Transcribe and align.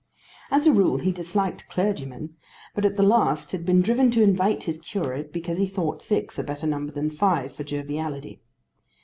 As 0.49 0.65
a 0.65 0.73
rule 0.73 0.97
he 0.97 1.11
disliked 1.11 1.69
clergymen, 1.69 2.35
but 2.73 2.85
at 2.85 2.97
the 2.97 3.03
last 3.03 3.51
had 3.51 3.63
been 3.67 3.81
driven 3.83 4.09
to 4.09 4.23
invite 4.23 4.63
his 4.63 4.79
curate 4.79 5.31
because 5.31 5.59
he 5.59 5.67
thought 5.67 6.01
six 6.01 6.39
a 6.39 6.43
better 6.43 6.65
number 6.65 6.91
than 6.91 7.11
five 7.11 7.53
for 7.53 7.63
joviality. 7.63 8.41